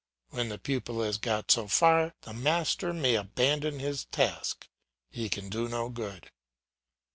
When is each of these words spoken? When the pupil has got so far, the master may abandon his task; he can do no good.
When 0.29 0.49
the 0.49 0.57
pupil 0.57 1.03
has 1.03 1.19
got 1.19 1.51
so 1.51 1.67
far, 1.67 2.15
the 2.21 2.33
master 2.33 2.91
may 2.91 3.13
abandon 3.13 3.77
his 3.77 4.05
task; 4.05 4.67
he 5.11 5.29
can 5.29 5.47
do 5.47 5.69
no 5.69 5.89
good. 5.89 6.31